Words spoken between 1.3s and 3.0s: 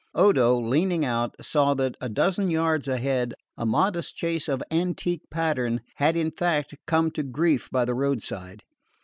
saw that, a dozen yards